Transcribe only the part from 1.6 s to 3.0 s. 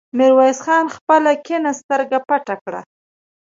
سترګه پټه کړه.